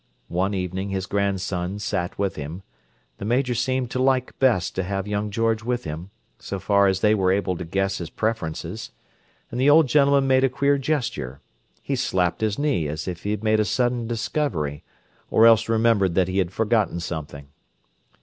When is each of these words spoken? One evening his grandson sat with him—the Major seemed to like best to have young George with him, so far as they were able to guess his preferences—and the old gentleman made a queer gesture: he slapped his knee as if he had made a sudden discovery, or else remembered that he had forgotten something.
One 0.29 0.55
evening 0.55 0.89
his 0.89 1.05
grandson 1.05 1.77
sat 1.77 2.17
with 2.17 2.35
him—the 2.35 3.23
Major 3.23 3.53
seemed 3.53 3.91
to 3.91 4.01
like 4.01 4.39
best 4.39 4.73
to 4.73 4.81
have 4.81 5.07
young 5.07 5.29
George 5.29 5.63
with 5.63 5.83
him, 5.83 6.09
so 6.39 6.57
far 6.57 6.87
as 6.87 7.01
they 7.01 7.13
were 7.13 7.31
able 7.31 7.55
to 7.57 7.65
guess 7.65 7.99
his 7.99 8.09
preferences—and 8.09 9.61
the 9.61 9.69
old 9.69 9.85
gentleman 9.87 10.25
made 10.25 10.43
a 10.43 10.49
queer 10.49 10.79
gesture: 10.79 11.39
he 11.83 11.95
slapped 11.95 12.41
his 12.41 12.57
knee 12.57 12.87
as 12.87 13.07
if 13.07 13.21
he 13.21 13.29
had 13.29 13.43
made 13.43 13.59
a 13.59 13.63
sudden 13.65 14.07
discovery, 14.07 14.83
or 15.29 15.45
else 15.45 15.69
remembered 15.69 16.15
that 16.15 16.27
he 16.27 16.39
had 16.39 16.51
forgotten 16.51 16.99
something. 16.99 17.49